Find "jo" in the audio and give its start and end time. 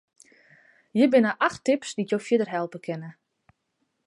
2.11-2.19